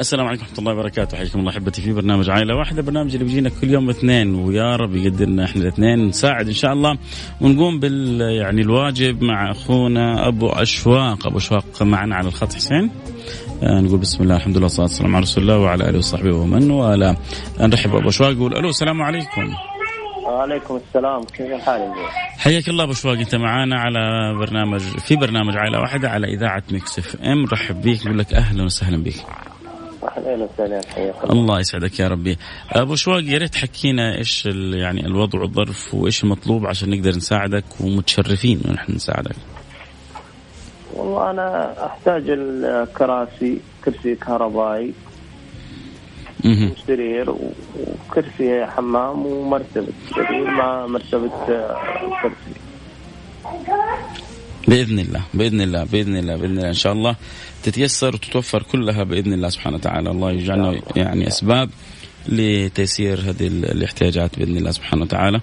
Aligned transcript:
السلام 0.00 0.26
عليكم 0.26 0.42
ورحمة 0.42 0.58
الله 0.58 0.72
وبركاته. 0.72 1.16
حياكم 1.16 1.38
الله 1.38 1.50
أحبتي 1.50 1.82
في 1.82 1.92
برنامج 1.92 2.30
عائلة 2.30 2.56
واحدة 2.56 2.82
برنامج 2.82 3.12
اللي 3.12 3.24
بيجينا 3.24 3.50
كل 3.60 3.70
يوم 3.70 3.90
اثنين 3.90 4.34
ويا 4.34 4.76
رب 4.76 4.96
يقدرنا 4.96 5.44
إحنا 5.44 5.62
الاثنين. 5.62 6.08
نساعد 6.08 6.46
إن 6.46 6.54
شاء 6.54 6.72
الله 6.72 6.98
ونقوم 7.40 7.80
بال 7.80 8.20
يعني 8.20 8.62
الواجب 8.62 9.22
مع 9.22 9.50
أخونا 9.50 10.28
أبو 10.28 10.48
أشواق. 10.48 11.26
أبو 11.26 11.38
أشواق 11.38 11.82
معنا 11.82 12.16
على 12.16 12.28
الخط 12.28 12.52
حسين. 12.52 12.90
آه 13.62 13.80
نقول 13.80 13.98
بسم 13.98 14.22
الله 14.22 14.36
الحمد 14.36 14.56
لله 14.56 14.64
والصلاة 14.64 14.86
والسلام 14.86 15.16
على 15.16 15.22
رسول 15.22 15.42
الله 15.42 15.58
وعلى 15.58 15.88
آله 15.88 15.98
وصحبه 15.98 16.36
ومن 16.36 16.70
والاه. 16.70 17.16
نرحب 17.60 17.90
بأبو 17.90 18.08
أشواق 18.08 18.30
نقول 18.30 18.56
ألو 18.56 18.68
السلام 18.68 19.02
عليكم. 19.02 19.54
وعليكم 20.24 20.76
السلام 20.76 21.24
كيف 21.24 21.52
الحال 21.52 21.92
حياك 22.38 22.68
الله 22.68 22.84
أبو 22.84 22.92
شواق 22.92 23.18
أنت 23.18 23.34
معانا 23.34 23.80
على 23.80 24.34
برنامج 24.38 24.80
في 24.80 25.16
برنامج 25.16 25.56
عائلة 25.56 25.80
واحدة 25.80 26.10
على 26.10 26.26
إذاعة 26.26 26.62
ميكس 26.70 26.98
إف 26.98 27.16
إم. 27.22 27.44
رحب 27.52 27.80
بيك 27.82 28.06
نقول 28.06 28.18
لك 28.18 28.34
أهلا 28.34 28.64
وسهلا 28.64 29.02
بك 29.02 29.14
أهلا 30.32 30.48
وسهلا 30.54 30.80
حياك 30.94 31.14
الله. 31.24 31.32
الله 31.32 31.60
يسعدك 31.60 32.00
يا 32.00 32.08
ربي. 32.08 32.38
أبو 32.72 32.94
شواق 32.94 33.24
يا 33.24 33.38
ريت 33.38 33.54
حكينا 33.54 34.18
إيش 34.18 34.46
يعني 34.72 35.06
الوضع 35.06 35.40
والظرف 35.40 35.94
وإيش 35.94 36.24
المطلوب 36.24 36.66
عشان 36.66 36.90
نقدر 36.90 37.10
نساعدك 37.10 37.64
ومتشرفين 37.80 38.60
ونحن 38.68 38.92
نساعدك. 38.92 39.36
والله 40.94 41.30
أنا 41.30 41.74
أحتاج 41.86 42.22
الكراسي 42.28 43.58
كرسي 43.84 44.14
كهربائي 44.14 44.92
وسرير 46.44 47.30
وكرسي 47.30 48.66
حمام 48.66 49.26
ومرتبة 49.26 49.92
سرير 50.14 50.50
مع 50.50 50.86
مرتبة 50.86 51.30
كرسي. 52.22 52.54
بإذن 54.68 54.98
الله 54.98 55.22
بإذن 55.34 55.60
الله 55.60 55.84
بإذن 55.84 56.16
الله 56.16 56.36
بإذن 56.36 56.58
الله 56.58 56.68
إن 56.68 56.72
شاء 56.72 56.92
الله. 56.92 57.16
تتيسر 57.62 58.14
وتتوفر 58.14 58.62
كلها 58.62 59.02
بإذن 59.04 59.32
الله 59.32 59.48
سبحانه 59.48 59.76
وتعالى 59.76 60.10
الله 60.10 60.32
يجعلنا 60.32 60.80
يعني 60.96 61.28
أسباب 61.28 61.70
لتيسير 62.28 63.20
هذه 63.20 63.46
الاحتياجات 63.46 64.38
بإذن 64.38 64.56
الله 64.56 64.70
سبحانه 64.70 65.02
وتعالى. 65.02 65.40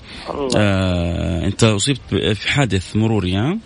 آه 0.57 1.45
أنت 1.45 1.63
أصبت 1.63 1.99
في 2.33 2.49
حادث 2.49 2.95
مروري 2.95 3.35
ها؟ 3.35 3.57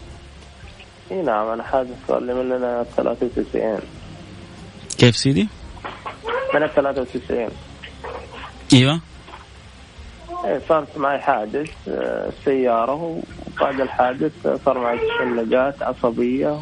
إي 1.11 1.21
نعم 1.21 1.47
أنا 1.47 1.63
حادث 1.63 1.95
صار 2.07 2.19
لي 2.23 2.33
من 2.33 2.49
93 2.97 3.79
كيف 4.97 5.17
سيدي؟ 5.17 5.47
من 6.53 6.67
93 6.67 7.49
أيوه 8.73 9.01
إيه 10.45 10.61
صارت 10.69 10.97
معي 10.97 11.19
حادث 11.19 11.69
آه، 11.87 12.29
سيارة 12.45 13.21
وبعد 13.57 13.81
الحادث 13.81 14.31
صار 14.65 14.79
معي 14.79 14.97
تشنجات 14.97 15.83
عصبية 15.83 16.59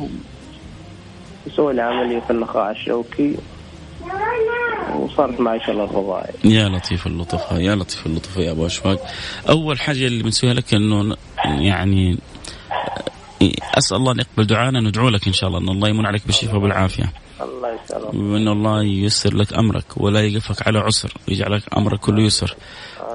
وسوي 1.47 1.73
لي 1.73 1.81
عملية 1.81 2.19
في 2.19 2.31
النخاع 2.31 2.71
الشوكي. 2.71 3.35
وصارت 4.95 5.39
معي 5.39 5.59
شلل 5.59 5.95
رباعي 5.95 6.33
يا 6.43 6.69
لطيف 6.69 7.07
اللطف 7.07 7.51
يا 7.51 7.75
لطيف 7.75 8.05
اللطف 8.05 8.37
يا 8.37 8.51
أبو 8.51 8.65
اشواق 8.65 9.07
أول 9.49 9.79
حاجة 9.79 10.07
اللي 10.07 10.23
بنسويها 10.23 10.53
لك 10.53 10.73
إنه 10.73 11.15
يعني 11.45 12.17
أسأل 13.77 13.97
الله 13.97 14.11
أن 14.11 14.19
يقبل 14.19 14.47
دعانا 14.47 14.79
ندعو 14.79 15.09
لك 15.09 15.27
إن 15.27 15.33
شاء 15.33 15.49
الله 15.49 15.59
إن 15.59 15.69
الله 15.69 15.89
يمن 15.89 16.05
عليك 16.05 16.21
بالشفاء 16.25 16.55
والعافية. 16.55 17.13
الله 17.41 17.69
يسلمك. 17.85 18.13
وان 18.13 18.47
الله 18.47 18.83
ييسر 18.83 19.35
لك 19.35 19.53
أمرك 19.53 19.85
ولا 19.97 20.21
يقفك 20.21 20.67
على 20.67 20.79
عسر 20.79 21.13
ويجعلك 21.27 21.63
امرك 21.77 21.99
كله 21.99 22.23
يسر. 22.23 22.55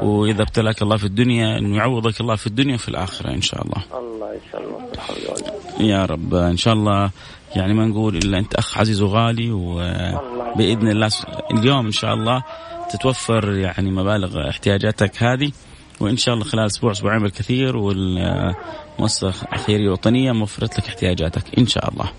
وإذا 0.00 0.42
ابتلاك 0.42 0.82
الله 0.82 0.96
في 0.96 1.04
الدنيا 1.04 1.58
انه 1.58 1.76
يعوضك 1.76 2.20
الله 2.20 2.36
في 2.36 2.46
الدنيا 2.46 2.74
وفي 2.74 2.88
الآخرة 2.88 3.30
إن 3.30 3.42
شاء 3.42 3.62
الله 3.62 3.82
الله 3.94 4.34
يسلمك 4.34 5.80
يا 5.80 6.04
رب 6.04 6.34
إن 6.34 6.56
شاء 6.56 6.74
الله 6.74 7.10
يعني 7.56 7.74
ما 7.74 7.86
نقول 7.86 8.16
إلا 8.16 8.38
أنت 8.38 8.54
أخ 8.54 8.78
عزيز 8.78 9.02
وغالي 9.02 9.50
وباذن 9.50 10.88
الله 10.88 11.10
اليوم 11.50 11.86
إن 11.86 11.92
شاء 11.92 12.14
الله 12.14 12.42
تتوفر 12.90 13.52
يعني 13.52 13.90
مبالغ 13.90 14.48
احتياجاتك 14.48 15.22
هذه 15.22 15.52
وإن 16.00 16.16
شاء 16.16 16.34
الله 16.34 16.44
خلال 16.44 16.66
أسبوع 16.66 16.92
أسبوعين 16.92 17.22
بالكثير 17.22 17.76
والمؤسسه 17.76 19.34
الخيريه 19.52 19.86
الوطنيه 19.86 20.32
موفرت 20.32 20.78
لك 20.78 20.86
احتياجاتك 20.88 21.58
إن 21.58 21.66
شاء 21.66 21.92
الله. 21.92 22.10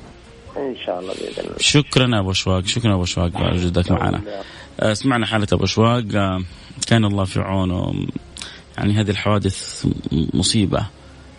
إن 0.58 0.75
شاء 0.85 1.00
الله 1.00 1.14
بإذن 1.14 1.46
الله. 1.46 1.56
شكرا 1.59 2.19
أبو 2.19 2.31
أشواق 2.31 2.66
شكرا 2.66 2.94
أبو 2.94 3.03
أشواق 3.03 3.38
على 3.38 3.56
وجودك 3.56 3.91
معنا. 3.91 4.22
سمعنا 4.94 5.25
حالة 5.25 5.47
أبو 5.53 5.64
أشواق 5.64 6.03
آه، 6.16 6.44
كان 6.88 7.06
الله 7.06 7.25
في 7.25 7.40
عونه 7.40 8.08
يعني 8.78 8.94
هذه 8.94 9.09
الحوادث 9.09 9.86
مصيبة. 10.12 10.86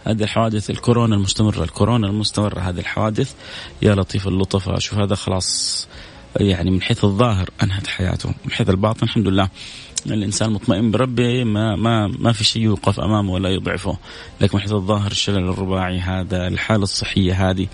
هذه 0.07 0.23
الحوادث 0.23 0.71
الكورونا 0.71 1.17
المستمرة 1.17 1.65
الكورونا 1.65 2.07
المستمرة 2.07 2.61
هذه 2.61 2.79
الحوادث 2.79 3.35
يا 3.83 3.95
لطيف 3.95 4.29
اللطف 4.29 4.79
شوف 4.79 4.99
هذا 4.99 5.15
خلاص 5.15 5.89
يعني 6.41 6.71
من 6.71 6.83
حيث 6.83 7.05
الظاهر 7.05 7.51
أنهت 7.63 7.87
حياته 7.87 8.29
من 8.45 8.51
حيث 8.51 8.71
الباطن 8.71 9.07
الحمد 9.07 9.29
لله 9.29 9.49
الإنسان 10.15 10.53
مطمئن 10.53 10.91
بربه 10.91 11.45
ما 11.45 11.77
ما 11.77 12.07
ما 12.19 12.33
في 12.33 12.45
شيء 12.45 12.63
يوقف 12.63 13.01
أمامه 13.01 13.33
ولا 13.33 13.49
يضعفه، 13.49 13.99
لكن 14.41 14.59
حيث 14.59 14.73
الظاهر 14.73 15.11
الشلل 15.11 15.49
الرباعي 15.49 15.99
هذا 15.99 16.49
الحالة 16.49 16.83
الصحية 16.83 17.51
هذه. 17.51 17.67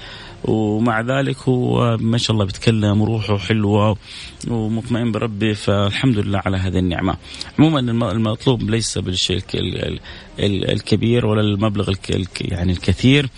ومع 0.44 1.00
ذلك 1.00 1.36
هو 1.48 1.96
ما 1.96 2.18
شاء 2.18 2.34
الله 2.34 2.44
بيتكلم 2.44 3.00
وروحه 3.00 3.38
حلوة 3.38 3.96
ومطمئن 4.48 5.12
بربه 5.12 5.52
فالحمد 5.52 6.18
لله 6.18 6.42
على 6.46 6.56
هذه 6.56 6.78
النعمة. 6.78 7.16
عموما 7.58 7.80
المطلوب 8.12 8.70
ليس 8.70 8.98
بالشيء 8.98 9.42
الكبير 10.38 11.26
ولا 11.26 11.40
المبلغ 11.40 11.92
يعني 12.40 12.72
الكثير. 12.72 13.28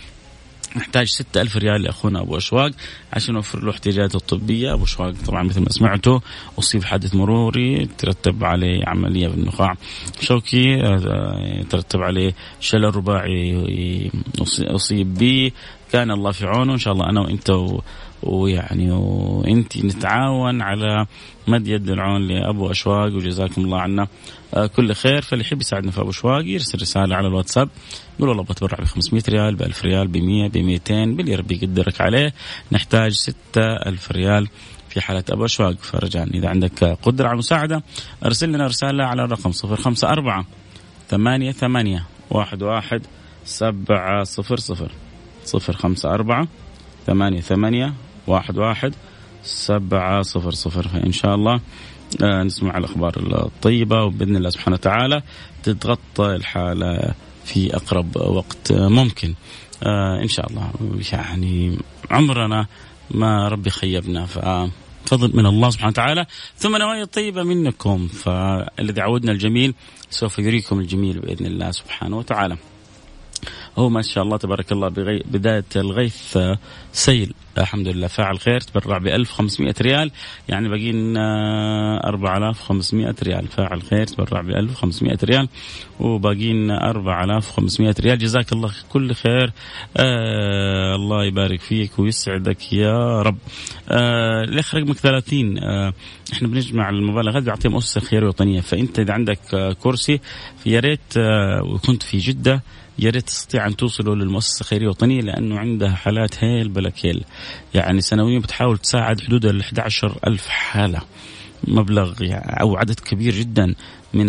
نحتاج 0.76 1.06
ستة 1.06 1.40
ألف 1.40 1.56
ريال 1.56 1.82
لأخونا 1.82 2.20
أبو 2.20 2.36
أشواق 2.36 2.70
عشان 3.12 3.34
نوفر 3.34 3.64
له 3.64 3.70
احتياجاته 3.70 4.16
الطبية. 4.16 4.74
أبو 4.74 4.84
أشواق 4.84 5.14
طبعا 5.26 5.42
مثل 5.42 5.60
ما 5.60 5.68
سمعتوا 5.68 6.20
أصيب 6.58 6.84
حادث 6.84 7.14
مروري 7.14 7.88
ترتب 7.98 8.44
عليه 8.44 8.80
عملية 8.86 9.28
في 9.28 9.34
النخاع. 9.34 9.74
شوكي 10.20 10.76
ترتب 11.70 12.00
عليه 12.00 12.34
شلل 12.60 12.96
رباعي 12.96 14.10
أصيب 14.60 15.14
به. 15.14 15.50
كان 15.92 16.10
الله 16.10 16.30
في 16.30 16.46
عونه. 16.46 16.72
إن 16.72 16.78
شاء 16.78 16.92
الله 16.92 17.10
أنا 17.10 17.20
وأنت 17.20 17.50
ويعني 18.26 18.90
وانت 18.90 19.76
نتعاون 19.76 20.62
على 20.62 21.06
مد 21.48 21.68
يد 21.68 21.90
العون 21.90 22.26
لأبو 22.28 22.70
أشواق 22.70 23.14
وجزاكم 23.14 23.64
الله 23.64 23.80
عنا 23.80 24.06
آه، 24.54 24.66
كل 24.66 24.94
خير. 24.94 25.22
فاللي 25.22 25.44
يحب 25.44 25.60
يساعدنا 25.60 25.90
في 25.90 26.00
أبو 26.00 26.10
أشواق 26.10 26.44
يرسل 26.44 26.80
رسالة 26.80 27.16
على 27.16 27.28
الواتساب 27.28 27.68
يقول 28.18 28.28
والله 28.28 28.42
بتبرع 28.42 28.78
ب 28.78 28.84
500 28.84 29.22
ريال 29.28 29.54
ب 29.54 29.62
1000 29.62 29.84
ريال 29.84 30.08
ب 30.08 30.16
100 30.16 30.48
ب 30.48 30.58
200 30.58 31.04
باللي 31.04 31.34
ربي 31.34 31.54
يقدرك 31.54 32.00
عليه. 32.00 32.32
نحتاج 32.72 33.12
6000 33.12 34.12
ريال 34.12 34.48
في 34.88 35.00
حالة 35.00 35.24
أبو 35.30 35.44
أشواق. 35.44 35.76
فرجاء 35.82 36.28
إذا 36.34 36.48
عندك 36.48 36.84
قدرة 36.84 37.26
على 37.26 37.32
المساعدة 37.32 37.82
أرسل 38.24 38.48
لنا 38.48 38.66
رسالة 38.66 39.04
على 39.04 39.24
الرقم 39.24 39.50
054 39.64 40.44
ثمانية 41.08 41.52
ثمانية 41.52 42.04
واحد 42.30 42.62
واحد 42.62 43.02
سبعة 43.44 44.24
صفر 44.24 44.56
صفر. 44.56 44.90
صفر 45.44 45.72
خمسة 45.72 46.14
أربعة 46.14 46.48
ثمانية 47.06 47.40
ثمانية 47.40 47.94
واحد 48.26 48.58
واحد 48.58 48.94
سبعة 49.44 50.22
صفر 50.22 50.50
صفر. 50.50 50.88
فإن 50.88 51.12
شاء 51.12 51.34
الله 51.34 51.60
آه، 52.22 52.42
نسمع 52.42 52.78
الأخبار 52.78 53.44
الطيبة 53.46 54.02
وبإذن 54.02 54.36
الله 54.36 54.50
سبحانه 54.50 54.74
وتعالى 54.74 55.22
تتغطى 55.62 56.34
الحالة 56.36 57.14
في 57.44 57.76
أقرب 57.76 58.16
وقت 58.16 58.72
ممكن. 58.72 59.34
آه، 59.82 60.22
إن 60.22 60.28
شاء 60.28 60.50
الله. 60.50 60.70
يعني 61.12 61.78
عمرنا 62.10 62.66
ما 63.10 63.48
ربي 63.48 63.70
خيبنا 63.70 64.26
ففضل 64.26 65.36
من 65.36 65.46
الله 65.46 65.70
سبحانه 65.70 65.90
وتعالى. 65.90 66.26
ثم 66.56 66.76
نوايا 66.76 67.04
طيبة 67.04 67.42
منكم 67.42 68.08
فالذي 68.08 69.00
عودنا 69.00 69.32
الجميل 69.32 69.74
سوف 70.10 70.38
يريكم 70.38 70.80
الجميل 70.80 71.18
بإذن 71.18 71.46
الله 71.46 71.70
سبحانه 71.70 72.18
وتعالى. 72.18 72.56
هو 73.78 73.88
ما 73.88 74.02
شاء 74.02 74.24
الله 74.24 74.36
تبارك 74.36 74.72
الله. 74.72 74.88
بداية 75.24 75.64
الغيث 75.76 76.36
آه، 76.36 76.58
سيل. 76.92 77.34
الحمد 77.58 77.88
لله. 77.88 78.06
فاعل 78.06 78.38
خير 78.38 78.60
تبرع 78.60 78.98
ب 78.98 79.06
1500 79.06 79.74
ريال. 79.82 80.10
يعني 80.48 80.68
باقي 80.68 80.92
لنا 80.92 82.08
4500 82.08 83.14
ريال. 83.22 83.46
فاعل 83.46 83.82
خير 83.82 84.06
تبرع 84.06 84.40
ب 84.40 84.50
1500 84.50 85.18
ريال. 85.24 85.48
وباقي 86.00 86.52
لنا 86.52 86.90
4500 86.90 87.94
ريال. 88.00 88.18
جزاك 88.18 88.52
الله 88.52 88.72
كل 88.88 89.14
خير. 89.14 89.52
آه 89.96 90.94
الله 90.94 91.24
يبارك 91.24 91.60
فيك 91.60 91.98
ويسعدك 91.98 92.72
يا 92.72 93.22
رب. 93.22 93.38
آه 93.88 94.44
الاخ 94.44 94.74
رقمك 94.74 94.96
30 94.96 95.58
آه 95.58 95.92
إحنا 96.32 96.48
بنجمع 96.48 96.90
المبالغ 96.90 97.38
هذه 97.38 97.44
بيعطيها 97.44 97.70
مؤسسه 97.70 98.00
خيريه 98.00 98.28
وطنيه 98.28 98.60
فإنت 98.60 98.98
إذا 98.98 99.12
عندك 99.12 99.38
آه 99.54 99.72
كرسي 99.72 100.20
يا 100.66 100.80
ريت 100.80 101.00
آه 101.16 101.62
وكنت 101.64 102.02
في 102.02 102.18
جدة 102.18 102.62
يا 102.98 103.10
ريت 103.10 103.26
تستطيع 103.26 103.66
أن 103.66 103.76
توصلوا 103.76 104.14
للمؤسسة 104.14 104.60
الخيرية 104.60 104.84
الوطنيه 104.84 105.20
لأنه 105.20 105.58
عندها 105.58 105.94
حالات 105.94 106.44
هيل 106.44 106.68
بلا 106.68 106.90
كيل. 106.90 107.24
يعني 107.74 108.00
سنويا 108.00 108.38
بتحاول 108.38 108.78
تساعد 108.78 109.20
حدود 109.20 109.44
ال 109.44 109.60
11 109.60 110.18
ألف 110.26 110.48
حالة. 110.48 111.00
مبلغ 111.68 112.22
يعني 112.22 112.60
أو 112.60 112.76
عدد 112.76 113.00
كبير 113.00 113.34
جدا 113.34 113.74
من 114.14 114.26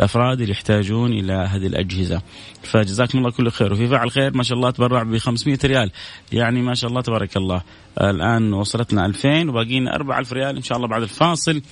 الأفراد 0.00 0.40
اللي 0.40 0.52
يحتاجون 0.52 1.12
إلى 1.12 1.32
هذه 1.32 1.66
الأجهزة. 1.66 2.22
فجزاكم 2.62 3.18
الله 3.18 3.30
كل 3.30 3.50
خير. 3.50 3.72
وفي 3.72 3.88
فعل 3.88 4.10
خير 4.10 4.36
ما 4.36 4.42
شاء 4.42 4.58
الله 4.58 4.70
تبرع 4.70 5.02
ب 5.02 5.18
500 5.18 5.58
ريال. 5.64 5.90
يعني 6.32 6.62
ما 6.62 6.74
شاء 6.74 6.90
الله 6.90 7.00
تبارك 7.00 7.36
الله. 7.36 7.62
الآن 8.00 8.52
وصلتنا 8.52 9.06
2000 9.06 9.48
وباقينا 9.48 9.94
4000 9.94 10.32
ريال. 10.32 10.56
إن 10.56 10.62
شاء 10.62 10.76
الله 10.76 10.88
بعد 10.88 11.02
الفاصل 11.02 11.62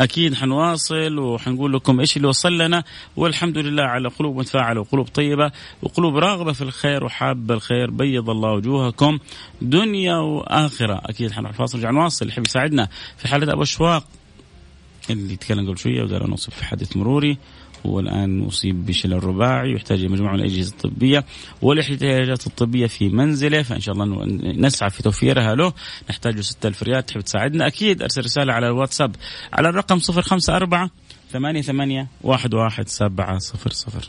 أكيد 0.00 0.34
حنواصل 0.34 1.18
وحنقول 1.18 1.72
لكم 1.72 2.00
إيش 2.00 2.16
اللي 2.16 2.28
وصل 2.28 2.58
لنا. 2.58 2.84
والحمد 3.16 3.58
لله 3.58 3.82
على 3.82 4.08
قلوب 4.08 4.36
متفاعلة 4.36 4.80
وقلوب 4.80 5.06
طيبة 5.06 5.50
وقلوب 5.82 6.16
راغبة 6.16 6.52
في 6.52 6.62
الخير 6.62 7.04
وحابة 7.04 7.54
الخير. 7.54 7.90
بيض 7.90 8.30
الله 8.30 8.52
وجوهكم. 8.52 9.18
دنيا 9.62 10.16
وآخرة. 10.16 11.00
أكيد 11.04 11.32
حنروح 11.32 11.50
الفاصل 11.50 11.78
ونرجع 11.78 11.90
نواصل. 11.90 12.28
يحب 12.28 12.46
يساعدنا 12.46 12.88
في 13.16 13.28
حالة 13.28 13.52
أبو 13.52 13.62
أشواق 13.62 14.04
اللي 15.10 15.36
تكلم 15.36 15.66
قبل 15.68 15.78
شوية 15.78 16.02
وقال 16.02 16.22
أنا 16.22 16.36
في 16.36 16.64
حادث 16.64 16.96
مروري. 16.96 17.38
هو 17.86 18.00
الآن 18.00 18.44
أصيب 18.44 18.86
بشلل 18.86 19.24
رباعي 19.24 19.72
يحتاج 19.72 19.98
إلى 19.98 20.08
مجموعة 20.08 20.32
من 20.32 20.40
الأجهزة 20.40 20.72
الطبية 20.72 21.24
والإحتياجات 21.62 22.46
الطبية 22.46 22.86
في 22.86 23.08
منزله 23.08 23.62
فإن 23.62 23.80
شاء 23.80 23.94
الله 23.94 24.24
نسعى 24.52 24.90
في 24.90 25.02
توفيرها 25.02 25.54
له 25.54 25.72
نحتاج 26.10 26.40
6000 26.40 26.82
ريال 26.82 27.06
تحب 27.06 27.20
تساعدنا؟ 27.20 27.66
أكيد 27.66 28.02
أرسل 28.02 28.24
رسالة 28.24 28.52
على 28.52 28.66
الواتساب 28.66 29.16
على 29.52 29.68
الرقم 29.68 29.98
054 30.08 30.90
ثمانية 31.30 31.62
ثمانية 31.62 32.08
واحد 32.22 32.54
واحد 32.54 32.88
سبعة 32.88 33.38
صفر 33.38 33.70
صفر. 33.70 34.08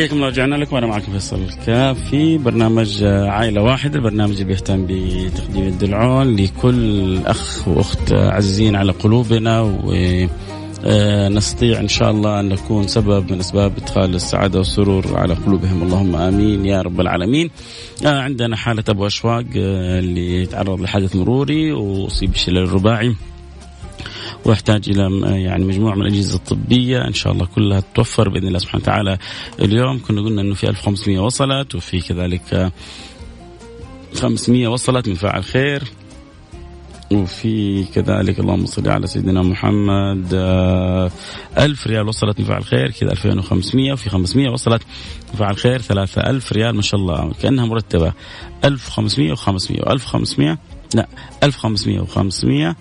حياكم 0.00 0.16
الله 0.16 0.28
رجعنا 0.28 0.54
لكم 0.54 0.74
وأنا 0.76 0.86
معكم 0.86 1.12
فيصل 1.12 1.42
الكاف 1.42 2.10
في 2.10 2.38
برنامج 2.38 3.04
عائلة 3.04 3.62
واحدة 3.62 3.98
البرنامج 3.98 4.32
اللي 4.32 4.44
بيهتم 4.44 4.86
بتقديم 4.86 5.66
الدلعون 5.66 6.36
لكل 6.36 7.18
أخ 7.26 7.68
وأخت 7.68 8.12
عزيزين 8.12 8.76
على 8.76 8.92
قلوبنا 8.92 9.60
و 9.60 9.92
نستطيع 11.28 11.80
إن 11.80 11.88
شاء 11.88 12.10
الله 12.10 12.40
أن 12.40 12.48
نكون 12.48 12.86
سبب 12.86 13.32
من 13.32 13.38
أسباب 13.38 13.72
إدخال 13.76 14.14
السعادة 14.14 14.58
والسرور 14.58 15.04
على 15.16 15.34
قلوبهم 15.34 15.82
اللهم 15.82 16.16
آمين 16.16 16.66
يا 16.66 16.82
رب 16.82 17.00
العالمين. 17.00 17.50
عندنا 18.04 18.56
حالة 18.56 18.84
أبو 18.88 19.06
أشواق 19.06 19.44
اللي 19.54 20.46
تعرض 20.46 20.80
لحادث 20.80 21.16
مروري 21.16 21.72
وأصيب 21.72 22.30
بالشلل 22.30 22.58
الرباعي. 22.58 23.14
ويحتاج 24.44 24.90
إلى 24.90 25.20
يعني 25.42 25.64
مجموعة 25.64 25.94
من 25.94 26.02
الأجهزة 26.02 26.36
الطبية. 26.36 27.04
إن 27.04 27.12
شاء 27.12 27.32
الله 27.32 27.46
كلها 27.46 27.80
تتوفر 27.80 28.28
بإذن 28.28 28.46
الله 28.46 28.58
سبحانه 28.58 28.82
وتعالى. 28.82 29.18
اليوم 29.62 29.98
كنا 29.98 30.20
قلنا 30.20 30.42
إنه 30.42 30.54
في 30.54 30.68
1500 30.68 31.18
وصلت 31.18 31.74
وفي 31.74 32.00
كذلك 32.00 32.72
500 34.14 34.68
وصلت 34.68 35.08
من 35.08 35.14
فاعل 35.14 35.44
خير. 35.44 35.82
وفي 37.12 37.84
كذلك 37.84 38.40
اللهم 38.40 38.66
صل 38.66 38.88
على 38.88 39.06
سيدنا 39.06 39.42
محمد 39.42 40.34
ألف 41.58 41.86
ريال 41.86 42.08
وصلت 42.08 42.40
من 42.40 42.46
فاعل 42.46 42.64
خير 42.64 42.90
كذا 42.90 43.12
2500 43.12 43.92
وفي 43.92 44.10
500 44.10 44.48
وصلت 44.48 44.82
من 45.32 45.38
فاعل 45.38 45.56
خير 45.56 45.80
3000 45.80 46.52
ريال 46.52 46.74
ما 46.76 46.82
شاء 46.82 47.00
الله 47.00 47.32
كأنها 47.42 47.66
مرتبة. 47.66 48.12
1500 48.64 49.34
و500 49.34 49.80
و1500 49.80 50.56
لا 50.94 51.08
1500 51.42 52.00
و500 52.00 52.74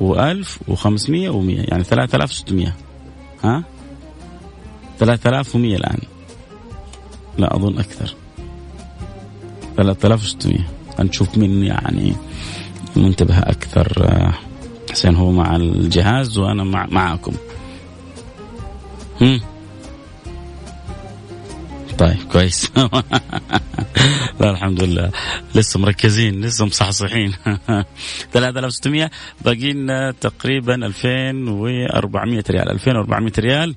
و1500 0.00 1.32
و100 1.32 1.70
يعني 1.70 1.84
3600 1.84 2.72
ها؟ 3.44 3.64
3100 4.98 5.76
الآن. 5.76 5.98
لا 7.38 7.56
أظن 7.56 7.78
أكثر. 7.78 8.14
3600 9.76 10.58
نشوف 11.00 11.38
مين 11.38 11.62
يعني 11.62 12.12
منتبه 12.96 13.38
أكثر. 13.38 14.06
حسين 14.90 15.14
هو 15.14 15.30
مع 15.30 15.56
الجهاز 15.56 16.38
وأنا 16.38 16.64
مع 16.64 16.86
معاكم. 16.86 17.32
هم؟ 19.20 19.40
طيب 22.06 22.28
كويس. 22.32 22.72
لا 24.40 24.50
الحمد 24.50 24.82
لله. 24.82 25.10
لسه 25.54 25.80
مركزين 25.80 26.40
لسه 26.40 26.66
مصحصحين. 26.66 27.34
3600 28.32 29.10
باقي 29.44 29.72
لنا 29.72 30.10
تقريبا 30.20 30.74
2400 30.74 32.44
ريال. 32.50 32.70
2400 32.70 33.32
ريال. 33.38 33.74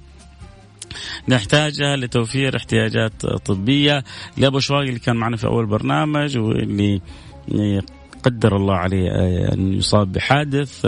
نحتاجها 1.28 1.96
لتوفير 1.96 2.58
احتياجات 2.58 3.26
طبية. 3.26 4.04
لأبو 4.38 4.60
شواقي 4.60 4.90
اللي 4.90 5.00
كان 5.00 5.16
معنا 5.16 5.38
في 5.38 5.48
أول 5.48 5.66
برنامج 5.66 6.38
واللي 6.38 7.02
قدر 8.24 8.56
الله 8.56 8.76
عليه 8.76 9.10
أن 9.54 9.74
يصاب 9.74 10.12
بحادث. 10.12 10.88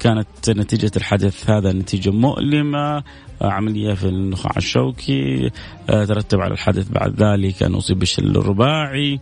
كانت 0.00 0.50
نتيجة 0.50 0.90
الحادث 0.96 1.50
هذا 1.50 1.72
نتيجة 1.72 2.10
مؤلمة. 2.10 3.02
عملية 3.42 3.94
في 3.94 4.04
النخاع 4.08 4.52
الشوكي 4.56 5.50
ترتب 5.88 6.40
على 6.40 6.52
الحادث 6.52 6.88
بعد 6.88 7.22
ذلك 7.22 7.62
أن 7.62 7.74
أصيب 7.74 7.98
بالشلل 7.98 8.36
الرباعي. 8.36 9.20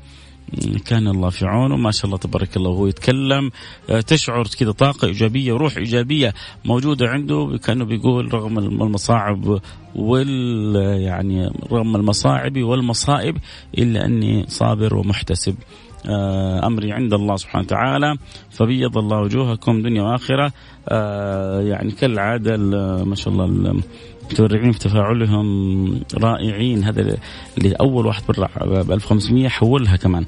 كان 0.85 1.09
الله 1.09 1.31
في 1.31 1.47
عونه 1.47 1.77
ما 1.77 1.91
شاء 1.91 2.07
الله 2.07 2.19
تبارك 2.19 2.57
الله 2.57 2.71
وهو 2.71 2.87
يتكلم. 2.87 3.51
تشعر 4.07 4.47
كذا 4.59 4.71
طاقة 4.71 5.07
إيجابية 5.07 5.53
وروح 5.53 5.77
إيجابية 5.77 6.35
موجودة 6.65 7.09
عنده 7.09 7.59
كأنه 7.65 7.85
بيقول 7.85 8.35
رغم 8.35 8.59
المصاعب 8.59 9.61
وال 9.95 10.77
يعني 11.03 11.51
رغم 11.73 11.97
المصاعب 11.97 12.57
والمصائب 12.59 13.37
إلا 13.79 14.05
أني 14.05 14.45
صابر 14.49 14.97
ومحتسب. 14.97 15.55
أمري 16.67 16.93
عند 16.93 17.15
الله 17.15 17.37
سبحانه 17.37 17.65
وتعالى 17.65 18.17
فبيض 18.51 18.99
الله 18.99 19.21
وجوهكم 19.21 19.83
دنيا 19.83 20.03
وآخرة. 20.03 20.53
يعني 21.61 21.91
كالعادة 21.91 22.57
ما 23.05 23.15
شاء 23.15 23.35
الله 23.35 23.45
المتبرعين 23.45 24.73
في 24.73 24.79
تفاعلهم 24.79 26.01
رائعين. 26.15 26.85
هذا 26.85 27.17
اللي 27.59 27.73
أول 27.73 28.07
واحد 28.07 28.23
برع 28.29 28.49
ب 28.83 28.93
1500 28.93 29.49
حولها 29.49 29.97
كمان. 29.97 30.25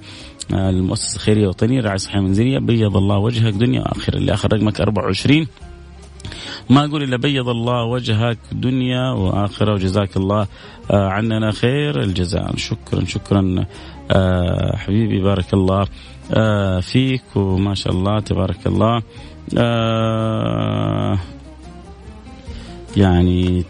المؤسسة 0.53 1.17
الخيرية 1.17 1.43
الوطنية 1.43 1.81
رعاية 1.81 1.97
صحية 1.97 2.21
منزلية. 2.21 2.59
بيض 2.59 2.97
الله 2.97 3.19
وجهك 3.19 3.53
دنيا 3.53 3.81
وآخرة. 3.81 4.17
اللي 4.17 4.35
آخر 4.35 4.53
رقمك 4.53 4.81
24 4.81 5.47
ما 6.71 6.85
أقول 6.85 7.03
إلا 7.03 7.17
بيض 7.17 7.49
الله 7.49 7.85
وجهك 7.85 8.39
دنيا 8.53 9.11
وآخرة 9.11 9.73
وجزاك 9.73 10.17
الله 10.17 10.47
عننا 10.91 11.51
خير 11.51 12.03
الجزاء. 12.03 12.57
شكرا 12.57 13.05
شكرا. 13.05 13.65
آه 14.11 14.77
حبيبي 14.77 15.21
بارك 15.21 15.55
الله 15.55 15.87
آه 16.33 16.81
فيك 16.81 17.23
وما 17.37 17.75
شاء 17.75 17.93
الله 17.93 18.21
تبارك 18.21 18.67
الله. 18.67 19.03
آه 19.59 21.19
يعني 22.97 23.65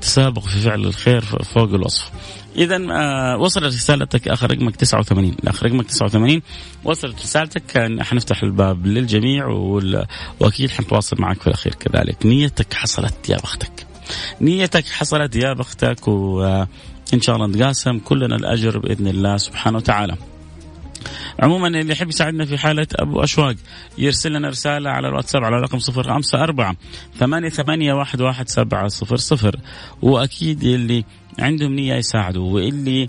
تسابق 0.00 0.42
في 0.42 0.58
فعل 0.58 0.84
الخير 0.84 1.20
فوق 1.20 1.74
الوصف. 1.74 2.10
اذا 2.56 2.76
آه 2.92 3.36
وصلت 3.36 3.64
رسالتك 3.64 4.28
آخر 4.28 4.50
رقمك 4.50 4.76
89 4.76 5.36
آخر 5.46 5.66
رقمك 5.66 5.86
89 5.86 6.42
وصلت 6.84 7.22
رسالتك 7.22 8.00
حنفتح 8.00 8.42
الباب 8.42 8.86
للجميع 8.86 9.46
وأكيد 10.40 10.70
حنتواصل 10.70 11.16
معك 11.20 11.40
في 11.40 11.46
الأخير 11.46 11.74
كذلك. 11.74 12.26
نيتك 12.26 12.74
حصلت 12.74 13.28
يا 13.28 13.36
بختك. 13.36 13.86
نيتك 14.40 14.86
حصلت 14.86 15.36
يا 15.36 15.52
بختك 15.52 16.08
و 16.08 16.64
إن 17.14 17.20
شاء 17.20 17.36
الله 17.36 17.46
نتقاسم 17.46 17.98
كلنا 17.98 18.36
الأجر 18.36 18.78
بإذن 18.78 19.06
الله 19.06 19.36
سبحانه 19.36 19.76
وتعالى. 19.78 20.16
عموما 21.40 21.68
اللي 21.68 21.92
يحب 21.92 22.08
يساعدنا 22.08 22.44
في 22.44 22.58
حالة 22.58 22.86
أبو 22.94 23.24
أشواق 23.24 23.54
يرسل 23.98 24.32
لنا 24.32 24.48
رسالة 24.48 24.90
على 24.90 25.08
الواتساب 25.08 25.44
على 25.44 25.56
رقم 25.56 25.78
صفر 25.78 26.02
خمسة 26.14 26.42
أربعة 26.42 26.76
ثمانية 27.18 27.48
ثمانية 27.48 27.92
واحد 27.92 28.20
واحد 28.20 28.48
سبعة 28.48 28.88
صفر 28.88 29.16
صفر 29.16 29.56
وأكيد 30.02 30.64
اللي 30.64 31.04
عندهم 31.38 31.72
نية 31.72 31.94
يساعدوا 31.94 32.54
واللي 32.54 33.08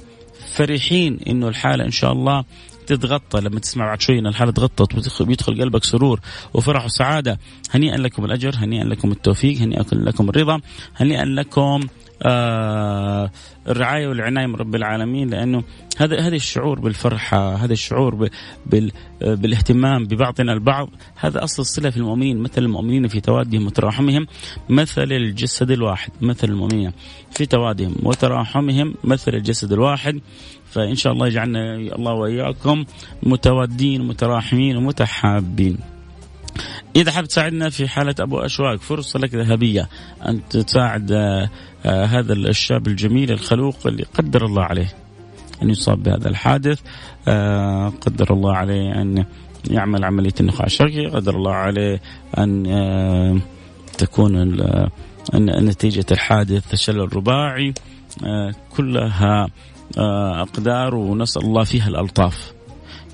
فرحين 0.55 1.19
إنه 1.27 1.47
الحالة 1.47 1.85
إن 1.85 1.91
شاء 1.91 2.11
الله 2.11 2.43
تتغطى 2.87 3.41
لما 3.41 3.59
تسمع 3.59 3.85
بعد 3.85 4.01
شوي 4.01 4.19
إن 4.19 4.27
الحالة 4.27 4.51
تغطت 4.51 5.21
ويدخل 5.21 5.61
قلبك 5.61 5.83
سرور 5.83 6.19
وفرح 6.53 6.85
وسعادة 6.85 7.39
هنيئا 7.71 7.97
لكم 7.97 8.25
الأجر 8.25 8.55
هنيئا 8.55 8.83
لكم 8.83 9.11
التوفيق 9.11 9.57
هنيئا 9.57 9.83
لكم 9.91 10.29
الرضا 10.29 10.61
هنيئا 10.95 11.25
لكم 11.25 11.79
آه 12.23 13.31
الرعاية 13.67 14.07
والعناية 14.07 14.47
من 14.47 14.55
رب 14.55 14.75
العالمين 14.75 15.29
لأنه 15.29 15.63
هذا 15.97 16.19
هذا 16.19 16.35
الشعور 16.35 16.79
بالفرحة 16.79 17.55
هذا 17.55 17.73
الشعور 17.73 18.29
بال 18.65 18.91
بالاهتمام 19.21 20.05
ببعضنا 20.05 20.53
البعض. 20.53 20.89
هذا 21.15 21.43
أصل 21.43 21.61
الصلة 21.61 21.89
في 21.89 21.97
المؤمنين 21.97 22.37
مثل 22.37 22.61
المؤمنين 22.61 23.07
في 23.07 23.21
توادهم 23.21 23.65
وتراحمهم 23.65 24.27
مثل 24.69 25.11
الجسد 25.11 25.71
الواحد 25.71 26.11
مثل 26.21 26.47
المؤمنين 26.47 26.91
في 27.31 27.45
توادهم 27.45 27.95
وتراحمهم 28.03 28.93
مثل 29.03 29.33
الجسد 29.33 29.71
الواحد. 29.73 30.19
فإن 30.65 30.95
شاء 30.95 31.13
الله 31.13 31.27
يجعلنا 31.27 31.75
الله 31.75 32.13
وإياكم 32.13 32.85
متوادين 33.23 34.07
متراحمين 34.07 34.77
ومتحابين. 34.77 35.77
إذا 36.95 37.11
حاب 37.11 37.25
تساعدنا 37.25 37.69
في 37.69 37.87
حالة 37.87 38.15
أبو 38.19 38.39
أشواق 38.39 38.75
فرصة 38.75 39.19
لك 39.19 39.35
ذهبية 39.35 39.89
أن 40.27 40.41
تساعد 40.49 41.11
آه، 41.11 41.49
آه، 41.85 42.05
هذا 42.05 42.33
الشاب 42.33 42.87
الجميل 42.87 43.31
الخلوق 43.31 43.87
اللي 43.87 44.03
قدر 44.03 44.45
الله 44.45 44.63
عليه 44.63 44.93
أن 45.63 45.69
يصاب 45.69 46.03
بهذا 46.03 46.29
الحادث 46.29 46.79
آه، 47.27 47.89
قدر 47.89 48.33
الله 48.33 48.53
عليه 48.53 49.01
أن 49.01 49.25
يعمل 49.69 50.05
عملية 50.05 50.33
النخاع 50.39 50.65
الشرقي 50.65 51.05
قدر 51.05 51.35
الله 51.35 51.53
عليه 51.53 52.01
أن 52.37 53.41
تكون 53.97 54.57
نتيجة 55.35 56.05
الحادث 56.11 56.73
الشلل 56.73 57.01
الرباعي 57.01 57.73
كلها 58.77 59.47
أقدار 60.41 60.95
ونسأل 60.95 61.41
الله 61.41 61.63
فيها 61.63 61.87
الألطاف. 61.87 62.58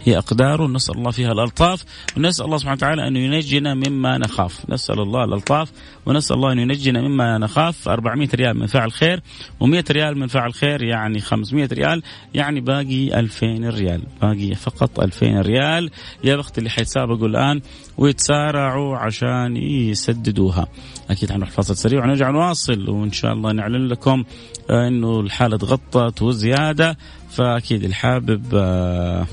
هي 0.06 0.18
أقدار 0.18 0.68
نسأل 0.68 0.98
الله 0.98 1.12
فيها 1.12 1.32
الألطاف 1.32 1.84
ونسأل 2.18 2.46
الله 2.46 2.58
سبحانه 2.58 2.76
وتعالى 2.76 3.08
أن 3.08 3.16
ينجينا 3.16 3.74
مما 3.74 4.18
نخاف. 4.18 4.70
نسأل 4.70 5.00
الله 5.00 5.24
الألطاف 5.24 5.72
ونسأل 6.06 6.36
الله 6.36 6.52
أن 6.52 6.60
ينجينا 6.60 7.02
مما 7.02 7.38
نخاف. 7.38 7.88
400 7.88 8.30
ريال 8.36 8.58
من 8.58 8.66
فاعل 8.66 8.92
خير 8.92 9.22
و100 9.64 9.92
ريال 9.92 10.18
من 10.18 10.28
فاعل 10.28 10.54
خير 10.54 10.84
يعني 10.84 11.20
500 11.20 11.70
ريال 11.74 12.04
يعني 12.34 12.62
باقي 12.62 13.20
2000 13.20 13.70
ريال. 13.70 14.02
باقي 14.22 14.56
فقط 14.56 15.00
2000 15.00 15.42
ريال. 15.42 15.90
يا 16.24 16.36
بخت 16.36 16.58
اللي 16.58 16.70
حيتسابقوا 16.70 17.28
الآن 17.28 17.62
ويتسارعوا 17.98 18.98
عشان 18.98 19.58
يسددوها. 19.58 20.68
أكيد 21.10 21.32
حنروح 21.32 21.50
فاصل 21.50 21.78
سريع 21.78 22.04
ونرجع 22.04 22.30
نواصل 22.30 22.90
وإن 22.90 23.12
شاء 23.12 23.34
الله 23.34 23.52
نعلن 23.52 23.88
لكم 23.88 24.24
أنه 24.70 25.20
الحالة 25.20 25.58
تغطت 25.58 26.22
وزيادة. 26.22 26.98
فأكيد 27.30 27.84
الحابب 27.84 28.44
آه 28.54 29.26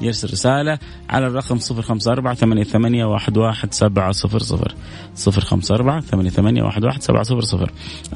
يرسل 0.00 0.32
رسالة 0.32 0.78
على 1.10 1.26
الرقم 1.26 1.58
صفر 1.58 1.82
خمسة 1.82 2.12
أربعة 2.12 2.34
ثمانية, 2.34 2.64
ثمانية 2.64 3.04
واحد, 3.04 3.38
واحد 3.38 3.72
سبعة 3.72 4.12
صفر 4.12 4.42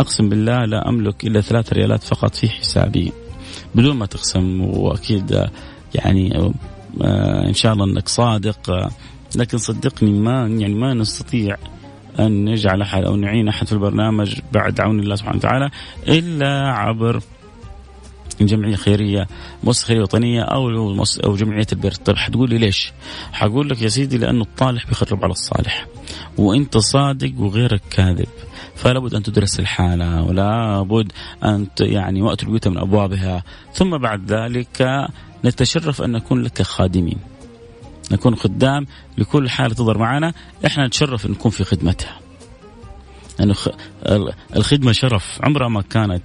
أقسم 0.01 0.29
بالله 0.29 0.65
لا 0.65 0.89
أملك 0.89 1.25
إلا 1.25 1.41
ثلاث 1.41 1.73
ريالات 1.73 2.03
فقط 2.03 2.35
في 2.35 2.49
حسابي. 2.49 3.13
بدون 3.75 3.97
ما 3.97 4.07
تقسم 4.07 4.61
وأكيد 4.61 5.49
يعني 5.95 6.53
آه، 7.03 7.49
إن 7.49 7.55
شاء 7.55 7.73
الله 7.73 7.85
أنك 7.85 8.09
صادق 8.09 8.71
آه، 8.71 8.91
لكن 9.37 9.59
صدقني 9.59 10.13
ما 10.13 10.47
يعني 10.47 10.75
ما 10.75 10.95
نستطيع 10.95 11.57
أن 12.19 12.45
نجعل 12.45 12.83
أحد 12.83 13.05
أو 13.05 13.17
نعين 13.17 13.49
أحد 13.49 13.67
في 13.67 13.73
البرنامج 13.73 14.41
بعد 14.53 14.81
عون 14.81 15.01
الله 15.01 15.17
سبحانه 15.17 15.37
وتعالى 15.37 15.71
إلا 16.09 16.69
عبر 16.69 17.21
جمعية 18.41 18.77
خيرية 18.77 19.27
مؤسسه 19.65 19.87
خيرية 19.87 20.03
وطنية 20.03 20.43
أو 20.43 20.69
أو 21.25 21.37
جمعية 21.37 21.67
البر 21.73 21.91
طيب 21.91 22.17
حتقول 22.17 22.51
لي 22.51 22.59
ليش؟ 22.59 22.93
حقول 23.33 23.69
لك 23.69 23.83
يا 23.83 23.89
سيدي 23.89 24.19
لأنه 24.19 24.43
الطالح 24.43 24.87
بيخرب 24.87 25.25
على 25.25 25.33
الصالح 25.33 25.87
وأنت 26.39 26.79
صادق 26.79 27.33
وغيرك 27.39 27.83
كاذب 27.91 28.29
فلا 28.75 28.99
بد 28.99 29.15
أن 29.15 29.23
تدرس 29.23 29.61
الحالة 29.61 30.23
ولا 30.23 30.83
بد 30.83 31.13
أن 31.45 31.67
يعني 31.81 32.23
وقت 32.23 32.43
البيوت 32.43 32.69
من 32.69 32.79
أبوابها. 32.79 33.43
ثم 33.73 33.99
بعد 33.99 34.33
ذلك 34.33 35.09
نتشرف 35.45 36.03
أن 36.03 36.13
نكون 36.13 36.43
لك 36.43 36.63
خادمين. 36.63 37.19
نكون 38.13 38.37
خدام 38.37 38.87
لكل 39.19 39.51
حاله 39.51 39.75
تظهر 39.75 39.99
معنا. 39.99 40.33
إحنا 40.67 40.87
نتشرف 40.87 41.27
أن 41.27 41.31
نكون 41.31 41.51
في 41.51 41.65
خدمتها. 41.65 42.21
لأنه 43.39 43.55
الخدمة 44.57 44.93
شرف. 44.93 45.39
عمرها 45.43 45.69
ما 45.69 45.83
كانت 45.83 46.23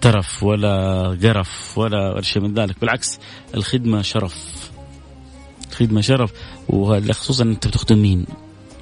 ترف 0.00 0.42
ولا 0.42 1.08
قرف 1.22 1.78
ولا 1.78 2.20
شيء 2.22 2.42
من 2.42 2.54
ذلك 2.54 2.80
بالعكس 2.80 3.18
الخدمة 3.54 4.02
شرف. 4.02 4.70
الخدمة 5.70 6.00
شرف 6.00 6.32
وخصوصا 6.68 7.44
أنت 7.44 7.66
بتخدم 7.66 7.98
مين؟ 7.98 8.26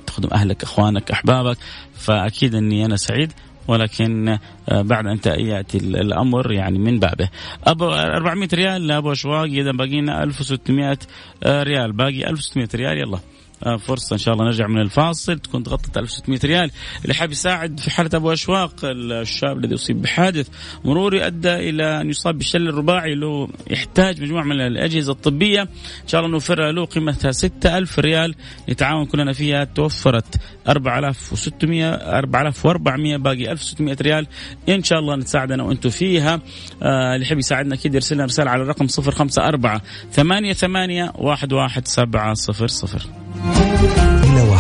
تخدم 0.07 0.29
أهلك 0.33 0.63
أخوانك 0.63 1.11
أحبابك 1.11 1.57
فأكيد 1.95 2.55
أني 2.55 2.85
أنا 2.85 2.97
سعيد 2.97 3.33
ولكن 3.69 4.39
آه، 4.69 4.83
بعد 4.83 5.07
أن 5.07 5.19
يأتي 5.27 5.79
الأمر 5.79 6.53
يعني 6.53 6.79
من 6.79 6.99
بابه. 6.99 7.29
أبو 7.65 7.93
400 7.93 8.49
ريال 8.55 8.87
لأبو 8.87 9.13
أشواق 9.13 9.43
إذا 9.43 9.73
باقي 9.73 10.01
لنا 10.01 10.23
1600 10.23 10.99
ريال. 11.47 11.93
باقي 11.93 12.31
1600 12.31 12.69
ريال 12.75 12.99
يلا. 12.99 13.17
آه، 13.17 13.21
فرصة 13.79 14.15
إن 14.15 14.19
شاء 14.19 14.35
الله 14.35 14.45
نرجع 14.45 14.67
من 14.67 14.81
الفاصل. 14.81 15.39
تكون 15.39 15.63
تغطت 15.63 15.99
1600 15.99 16.41
ريال. 16.45 16.71
اللي 17.03 17.15
حاب 17.15 17.31
يساعد 17.31 17.81
في 17.81 17.91
حالة 17.91 18.11
أبو 18.15 18.33
أشواق 18.33 18.75
الشاب 18.85 19.59
الذي 19.59 19.75
أصيب 19.75 20.03
بحادث 20.03 20.49
مروري 20.85 21.27
أدى 21.27 21.55
إلى 21.55 22.01
أن 22.01 22.11
يصاب 22.11 22.39
بالشلل 22.39 22.69
الرباعي. 22.69 23.15
له 23.15 23.49
يحتاج 23.71 24.23
مجموعة 24.23 24.45
من 24.45 24.61
الأجهزة 24.61 25.13
الطبية. 25.13 25.63
إن 25.63 26.09
شاء 26.09 26.21
الله 26.21 26.33
نوفرها 26.33 26.73
له 26.73 26.85
قيمتها 26.85 27.33
6000 27.33 27.99
ريال. 27.99 28.35
نتعاون 28.69 29.07
كلنا 29.07 29.33
فيها 29.33 29.65
توفرت 29.65 30.41
4600 30.69 31.95
4400 31.95 33.17
باقي 33.17 33.53
1600 33.53 33.97
ريال. 34.03 34.27
إن 34.69 34.83
شاء 34.83 34.99
الله 34.99 35.17
نتساعد 35.17 35.53
أنا 35.53 35.63
وأنتم 35.63 35.91
فيها. 35.91 36.41
آه 36.83 37.15
اللي 37.15 37.27
يحب 37.27 37.39
يساعدنا 37.39 37.75
أكيد 37.75 37.95
يرسل 37.95 38.15
لنا 38.15 38.25
رسالة 38.25 38.51
على 38.51 38.63
الرقم 38.63 38.87
054 38.99 39.81
88 40.13 41.03
11700 41.03 42.67
إلى 42.95 43.26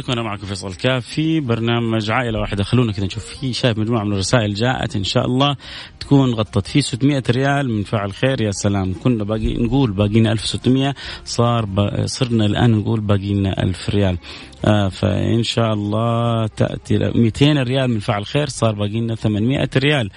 لكم 0.00 0.12
أنا 0.12 0.22
معكم 0.22 0.46
فيصل 0.46 0.74
كاف 0.74 1.06
في 1.06 1.40
برنامج 1.40 2.10
عائلة 2.10 2.40
واحدة. 2.40 2.64
خلونا 2.64 2.92
كذا 2.92 3.06
نشوف 3.06 3.24
في 3.24 3.52
شايف 3.52 3.78
مجموعة 3.78 4.04
من 4.04 4.12
الرسائل 4.12 4.54
جاءت 4.54 4.96
إن 4.96 5.04
شاء 5.04 5.26
الله 5.26 5.56
تكون 6.00 6.34
غطت. 6.34 6.66
في 6.66 6.80
600 6.80 7.22
ريال 7.30 7.70
من 7.70 7.82
فاعل 7.82 8.12
خير 8.12 8.40
يا 8.40 8.50
سلام. 8.50 8.94
كنا 9.04 9.24
باقي 9.24 9.54
نقول 9.54 9.90
باقينا 9.90 10.32
1600 10.32 10.94
صار 11.24 11.64
ب... 11.64 12.06
صرنا 12.06 12.46
الآن 12.46 12.70
نقول 12.70 13.00
باقينا 13.00 13.62
1000 13.62 13.90
ريال. 13.90 14.18
آه 14.64 14.88
فإن 14.88 15.42
شاء 15.42 15.72
الله 15.72 16.46
تأتي 16.46 16.98
200 16.98 17.62
ريال 17.62 17.90
من 17.90 17.98
فاعل 17.98 18.26
خير 18.26 18.48
صار 18.48 18.74
باقي 18.74 19.00
لنا 19.00 19.14
800 19.14 19.68
ريال. 19.76 20.10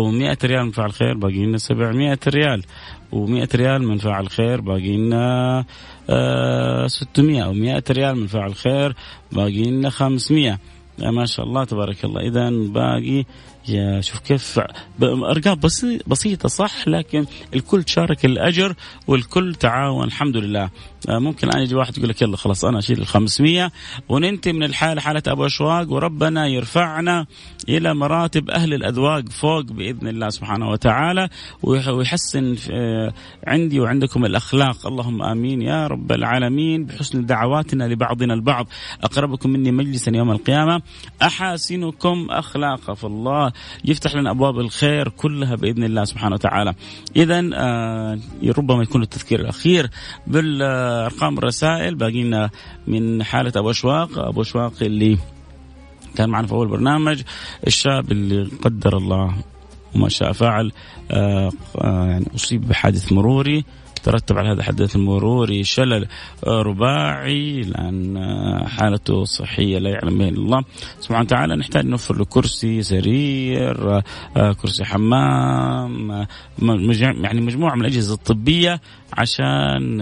و100 0.00 0.44
ريال 0.44 0.64
من 0.64 0.70
فاعل 0.70 0.92
خير 0.92 1.14
باقي 1.14 1.46
لنا 1.46 1.58
700 1.58 2.18
ريال. 2.28 2.62
و100 3.12 3.54
ريال 3.54 3.88
من 3.88 3.98
فاعل 3.98 4.28
خير 4.28 4.60
باقي 4.60 4.96
لنا 4.96 5.64
600 6.06 7.44
أو 7.44 7.52
100 7.52 7.82
ريال 7.90 8.16
من 8.16 8.26
فاعل 8.26 8.54
خير 8.54 8.96
باقي 9.32 9.62
لنا 9.70 9.90
500 9.90 10.58
ما 10.98 11.26
شاء 11.26 11.46
الله 11.46 11.64
تبارك 11.64 12.04
الله. 12.04 12.20
اذا 12.20 12.50
باقي 12.50 13.24
يا 13.68 14.00
شوف 14.00 14.18
كيف 14.20 14.60
أرقام 15.02 15.60
بسيطة 16.06 16.48
صح 16.48 16.88
لكن 16.88 17.26
الكل 17.54 17.84
شارك 17.86 18.24
الأجر 18.24 18.74
والكل 19.06 19.54
تعاون 19.54 20.04
الحمد 20.04 20.36
لله. 20.36 20.70
آه، 21.08 21.18
ممكن 21.18 21.48
الان 21.48 21.62
يجي 21.62 21.74
واحد 21.74 21.98
يقول 21.98 22.08
لك 22.08 22.22
يلا 22.22 22.36
خلاص 22.36 22.64
أنا 22.64 22.78
أشيل 22.78 23.00
ال 23.00 23.06
500 23.06 23.72
وننتهي 24.08 24.52
من 24.52 24.62
الحالة 24.62 25.00
حالة 25.00 25.22
أبو 25.26 25.46
أشواق 25.46 25.92
وربنا 25.92 26.46
يرفعنا 26.46 27.26
إلى 27.68 27.94
مراتب 27.94 28.50
أهل 28.50 28.74
الأذواق 28.74 29.28
فوق 29.28 29.62
بإذن 29.62 30.08
الله 30.08 30.28
سبحانه 30.28 30.68
وتعالى 30.68 31.28
ويحسن 31.62 32.56
آه، 32.70 33.12
عندي 33.46 33.80
وعندكم 33.80 34.24
الأخلاق. 34.24 34.86
اللهم 34.86 35.22
آمين 35.22 35.62
يا 35.62 35.86
رب 35.86 36.12
العالمين. 36.12 36.84
بحسن 36.84 37.26
دعواتنا 37.26 37.84
لبعضنا 37.84 38.34
البعض. 38.34 38.66
أقربكم 39.02 39.50
مني 39.50 39.72
مجلسا 39.72 40.12
يوم 40.16 40.30
القيامة. 40.30 40.82
أحاسنكم 41.22 42.26
اخلاقا. 42.30 42.94
فالله 42.94 43.52
يفتح 43.84 44.14
لنا 44.14 44.30
أبواب 44.30 44.58
الخير 44.58 45.08
كلها 45.08 45.54
بإذن 45.54 45.84
الله 45.84 46.04
سبحانه 46.04 46.34
وتعالى. 46.34 46.74
اذا 47.16 47.50
آه 47.54 48.18
ربما 48.58 48.82
يكون 48.82 49.02
التذكير 49.02 49.40
الأخير 49.40 49.90
بالأرقام 50.26 51.38
الرسائل. 51.38 51.94
باقينا 51.94 52.50
من 52.86 53.22
حالة 53.22 53.52
أبو 53.56 53.70
أشواق. 53.70 54.18
أبو 54.18 54.42
أشواق 54.42 54.72
اللي 54.82 55.18
كان 56.16 56.30
معنا 56.30 56.46
في 56.46 56.52
أول 56.52 56.68
برنامج. 56.68 57.22
الشاب 57.66 58.12
اللي 58.12 58.50
قدر 58.62 58.96
الله 58.96 59.34
وما 59.94 60.08
شاء 60.08 60.32
فعل 60.32 60.72
آه 61.10 61.52
آه 61.78 62.06
يعني 62.06 62.26
أصيب 62.34 62.68
بحادث 62.68 63.12
مروري. 63.12 63.64
ترتب 64.04 64.38
على 64.38 64.48
هذا 64.48 64.60
الحدث 64.60 64.96
المروري 64.96 65.64
شلل 65.64 66.06
رباعي 66.46 67.60
لأن 67.62 68.18
حالته 68.68 69.24
صحية 69.24 69.78
لا 69.78 69.90
يعلم 69.90 70.18
به 70.18 70.28
الله. 70.28 70.64
سبحانه 71.00 71.24
وتعالى 71.24 71.56
نحتاج 71.56 71.86
نوفر 71.86 72.16
له 72.16 72.24
كرسي 72.24 72.82
سرير 72.82 74.02
كرسي 74.62 74.84
حمام 74.84 76.26
يعني 76.98 77.40
مجموعة 77.40 77.74
من 77.74 77.80
الأجهزة 77.80 78.14
الطبية 78.14 78.80
عشان 79.12 80.00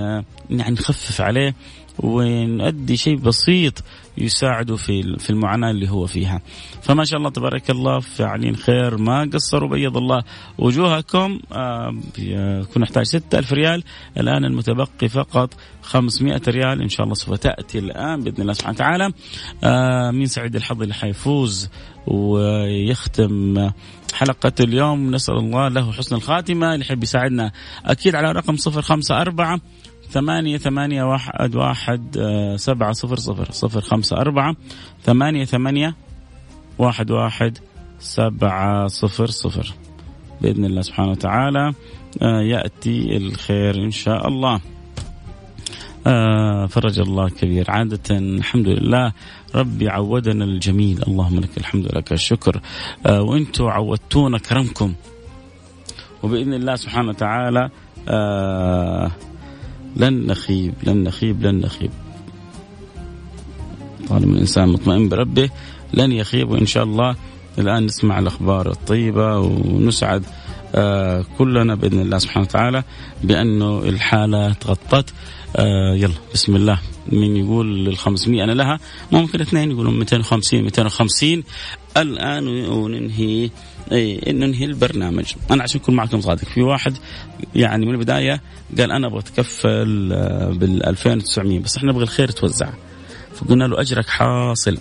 يعني 0.50 0.72
نخفف 0.72 1.20
عليه 1.20 1.54
ونؤدي 1.98 2.96
شيء 2.96 3.16
بسيط 3.16 3.84
يساعده 4.18 4.76
في 4.76 5.16
في 5.18 5.30
المعاناة 5.30 5.70
اللي 5.70 5.90
هو 5.90 6.06
فيها. 6.06 6.42
فما 6.82 7.04
شاء 7.04 7.18
الله 7.18 7.30
تبارك 7.30 7.70
الله 7.70 8.00
فاعلين 8.00 8.56
خير 8.56 8.96
ما 8.96 9.30
قصروا 9.32 9.68
بيض 9.68 9.96
الله 9.96 10.22
وجوهكم. 10.58 11.40
كنا 12.74 12.78
نحتاج 12.78 13.04
6000 13.04 13.52
ريال. 13.52 13.84
الآن 14.16 14.44
المتبقي 14.44 15.08
فقط 15.08 15.54
500 15.82 16.40
ريال. 16.48 16.82
إن 16.82 16.88
شاء 16.88 17.04
الله 17.04 17.14
سوف 17.14 17.38
تأتي 17.38 17.78
الآن 17.78 18.20
بإذن 18.20 18.42
الله 18.42 18.52
سبحانه 18.52 18.74
وتعالى. 18.74 19.12
آه 19.64 20.10
مين 20.10 20.26
سعيد 20.26 20.56
الحظ 20.56 20.82
اللي 20.82 20.94
حيفوز 20.94 21.70
ويختم 22.06 23.70
حلقة 24.14 24.52
اليوم؟ 24.60 25.10
نسأل 25.10 25.36
الله 25.36 25.68
له 25.68 25.92
حسن 25.92 26.16
الخاتمة. 26.16 26.74
اللي 26.74 26.84
يحب 26.84 27.02
يساعدنا 27.02 27.52
أكيد 27.84 28.14
على 28.14 28.32
رقم 28.32 28.56
صفر 28.56 28.82
خمسة 28.82 29.20
أربعة 29.20 29.60
ثمانية 30.12 30.58
ثمانية 30.58 31.02
واحد 31.02 31.56
واحد 31.56 32.02
سبعة 32.56 32.92
صفر 32.92 33.16
صفر 33.16 33.50
صفر 33.50 33.80
خمسة 33.80 34.16
أربعة. 34.16 34.56
ثمانية 35.02 35.44
ثمانية 35.44 35.94
واحد 36.78 37.10
واحد 37.10 37.58
سبعة 37.98 38.86
صفر 38.86 39.26
صفر. 39.26 39.74
بإذن 40.40 40.64
الله 40.64 40.82
سبحانه 40.82 41.10
وتعالى 41.10 41.72
يأتي 42.22 43.16
الخير 43.16 43.74
إن 43.84 43.90
شاء 43.90 44.28
الله. 44.28 44.60
آه 46.06 46.66
فرج 46.66 47.00
الله 47.00 47.28
كبير 47.28 47.70
عادة 47.70 47.98
الحمد 48.10 48.68
لله 48.68 49.12
ربي 49.54 49.88
عودنا 49.88 50.44
الجميل. 50.44 51.02
اللهم 51.08 51.40
لك 51.40 51.58
الحمد 51.58 51.86
لك 51.96 52.12
الشكر. 52.12 52.60
آه 53.06 53.22
وأنتم 53.22 53.64
عودتونا 53.64 54.38
كرمكم. 54.38 54.94
وبإذن 56.22 56.54
الله 56.54 56.76
سبحانه 56.76 57.08
وتعالى 57.08 57.70
آه 58.08 59.10
لن 59.96 60.26
نخيب 60.26 60.74
لن 60.82 61.04
نخيب 61.04 61.42
لن 61.42 61.60
نخيب. 61.60 61.90
طالما 64.08 64.34
الإنسان 64.34 64.68
مطمئن 64.68 65.08
بربه 65.08 65.50
لن 65.94 66.12
يخيب 66.12 66.50
وإن 66.50 66.66
شاء 66.66 66.84
الله 66.84 67.16
الآن 67.58 67.84
نسمع 67.84 68.18
الأخبار 68.18 68.70
الطيبة 68.70 69.38
ونسعد 69.38 70.24
آه 70.74 71.24
كلنا 71.38 71.74
بإذن 71.74 72.00
الله 72.00 72.18
سبحانه 72.18 72.46
وتعالى 72.46 72.82
بأنه 73.24 73.78
الحالة 73.78 74.52
تغطت. 74.52 75.12
آه 75.56 75.94
يلا 75.94 76.14
بسم 76.34 76.56
الله. 76.56 76.78
من 77.06 77.36
يقول 77.36 77.88
ال 77.88 77.96
500 77.96 78.44
أنا 78.44 78.52
لها 78.52 78.78
ممكن 79.12 79.40
اثنين 79.40 79.70
يقولون 79.70 79.98
250 79.98 80.62
250 80.62 81.42
الآن 81.96 82.48
وننهي 82.48 83.50
اي 83.92 84.20
ننهي 84.32 84.64
البرنامج. 84.64 85.34
أنا 85.50 85.62
عشان 85.62 85.80
أكون 85.80 85.94
معكم 85.94 86.20
صادق. 86.20 86.44
في 86.44 86.62
واحد 86.62 86.96
يعني 87.54 87.86
من 87.86 87.92
البداية 87.94 88.40
قال 88.78 88.92
أنا 88.92 89.06
أبغى 89.06 89.18
أتكفل 89.18 90.08
بال 90.58 90.86
2900 90.86 91.60
بس 91.60 91.76
إحنا 91.76 91.92
نبغى 91.92 92.02
الخير 92.02 92.30
يتوزع 92.30 92.70
فقلنا 93.34 93.64
له 93.64 93.80
أجرك 93.80 94.08
حاصل. 94.08 94.78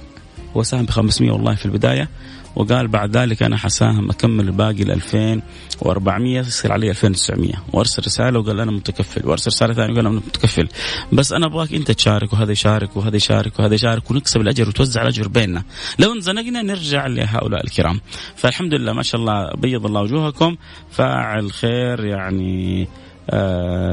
هو 0.57 0.63
ساهم 0.63 0.85
ب 0.85 0.89
500 0.89 1.31
والله 1.31 1.55
في 1.55 1.65
البداية. 1.65 2.09
وقال 2.55 2.87
بعد 2.87 3.17
ذلك 3.17 3.43
أنا 3.43 3.57
حساهم 3.57 4.09
أكمل 4.09 4.47
الباقي 4.47 4.83
ل 4.83 4.91
2400 4.91 6.39
يصير 6.39 6.71
علي 6.71 6.89
2900 6.89 7.53
وأرسل 7.73 8.03
رسالة 8.05 8.39
وقال 8.39 8.59
أنا 8.59 8.71
متكفل. 8.71 9.27
وأرسل 9.27 9.47
رسالة 9.47 9.73
ثانية 9.73 9.93
وقال 9.93 10.05
أنا 10.05 10.15
متكفل. 10.15 10.67
بس 11.13 11.33
أنا 11.33 11.45
أبغاك 11.45 11.73
أنت 11.73 11.91
تشارك 11.91 12.33
وهذا 12.33 12.51
يشارك 12.51 12.97
وهذا 12.97 13.15
يشارك 13.15 13.59
وهذا 13.59 13.75
يشارك 13.75 14.11
ونكسب 14.11 14.41
الأجر 14.41 14.69
وتوزع 14.69 15.01
الأجر 15.01 15.27
بيننا. 15.27 15.63
لو 15.99 16.13
انزنقنا 16.13 16.61
نرجع 16.61 17.07
لهؤلاء 17.07 17.63
الكرام. 17.63 18.01
فالحمد 18.35 18.73
لله 18.73 18.93
ما 18.93 19.03
شاء 19.03 19.21
الله 19.21 19.51
بيض 19.57 19.85
الله 19.85 20.01
وجوهكم. 20.01 20.55
فاعل 20.91 21.51
خير 21.51 22.05
يعني 22.05 22.87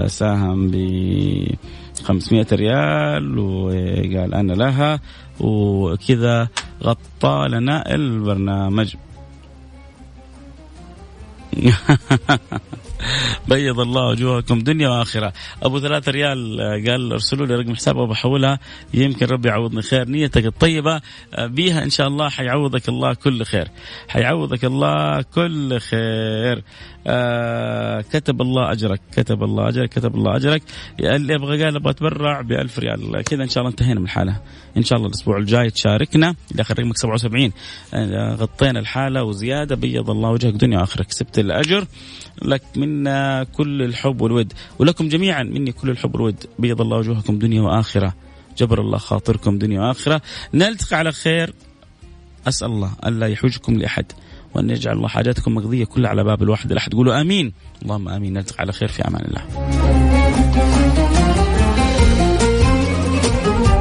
ساهم 0.07 0.71
ب 0.71 0.75
500 2.05 2.47
ريال 2.53 3.39
وقال 3.39 4.35
أنا 4.35 4.53
لها 4.53 5.01
وكذا 5.41 6.49
غطى 6.83 7.47
لنا 7.49 7.95
البرنامج. 7.95 8.97
بيض 13.49 13.81
الله 13.81 14.09
وجوهكم 14.09 14.59
دنيا 14.59 14.89
وآخرة. 14.89 15.33
أبو 15.63 15.81
ثلاثة 15.81 16.13
ريال 16.13 16.61
قال 16.89 17.13
أرسلوا 17.13 17.47
لي 17.47 17.55
رقم 17.55 17.75
حساب 17.75 17.97
وبحولها 17.97 18.59
يمكن 18.95 19.27
ربي 19.27 19.49
يعوضني 19.49 19.83
خير. 19.83 20.09
نيتك 20.09 20.47
الطيبة 20.47 21.01
بيها 21.39 21.83
إن 21.83 21.91
شاء 21.91 22.09
الله 22.09 22.29
حيعوضك 22.29 22.89
الله 22.89 23.15
كل 23.15 23.45
خير. 23.45 23.69
حيعوضك 24.09 24.65
الله 24.65 25.23
كل 25.23 25.79
خير. 25.81 26.63
آه 27.07 28.01
كتب 28.01 28.43
الله 28.43 28.73
أجرك 28.73 29.01
كتب 29.17 29.43
الله 29.43 29.69
أجرك 29.69 29.89
كتب 29.89 30.15
الله 30.15 30.37
أجرك. 30.37 30.63
اللي 31.01 31.35
يبغى 31.35 31.65
قال 31.65 31.77
أبغى 31.77 31.91
أتبرع 31.91 32.41
ب 32.41 32.53
1000 32.53 32.79
ريال. 32.79 33.23
كذا 33.23 33.43
إن 33.43 33.49
شاء 33.49 33.59
الله 33.59 33.71
انتهينا 33.71 34.01
من 34.01 34.07
الحالة. 34.07 34.41
إن 34.77 34.83
شاء 34.83 34.97
الله 34.97 35.09
الأسبوع 35.09 35.39
الجاي 35.39 35.71
تشاركنا. 35.71 36.35
داخل 36.51 36.75
رقمك 36.79 36.97
77 36.97 37.53
آه 37.95 38.35
غطينا 38.35 38.81
الحالة 38.81 39.25
وزيادة. 39.25 39.77
بيض 39.77 40.11
الله 40.11 40.31
وجهك 40.31 40.55
دنيا 40.55 40.79
وآخرة. 40.79 41.03
كسبت 41.03 41.39
الأجر. 41.39 41.87
لك 42.43 42.63
منا 42.89 43.45
كل 43.45 43.83
الحب 43.83 44.21
والود. 44.21 44.53
ولكم 44.79 45.09
جميعا 45.09 45.43
مني 45.43 45.73
كل 45.73 45.91
الحب 45.91 46.15
والود. 46.15 46.45
بيض 46.59 46.81
الله 46.81 46.97
وجوهكم 46.97 47.39
دنيا 47.39 47.63
وآخرة. 47.63 48.15
جبر 48.59 48.81
الله 48.81 48.99
خاطركم 48.99 49.59
دنيا 49.59 49.81
وآخرة. 49.81 50.23
نلتقي 50.55 50.97
على 50.97 51.13
خير. 51.13 51.55
أسأل 52.49 52.69
الله 52.69 52.93
الا 53.07 53.27
يحوجكم 53.27 53.79
لأحد 53.79 54.05
وأن 54.55 54.71
يجعل 54.71 54.97
الله 54.97 55.09
حاجاتكم 55.09 55.55
مقضية 55.55 55.85
كلها 55.85 56.11
على 56.11 56.25
باب 56.25 56.43
الواحد. 56.43 56.73
الاحد 56.73 56.93
قولوا 56.93 57.21
آمين. 57.21 57.53
اللهم 57.83 58.09
آمين. 58.09 58.33
نلتقي 58.33 58.61
على 58.61 58.73
خير 58.73 58.89
في 58.89 59.09
أمان 59.09 59.25
الله. 59.25 60.08